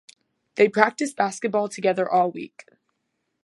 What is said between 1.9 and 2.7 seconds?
all week.